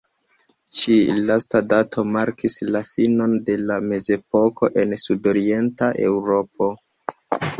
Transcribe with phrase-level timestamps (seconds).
[0.77, 6.71] Ĉi-lasta dato markis la finon de la Mezepoko en Sudorienta Eŭropo.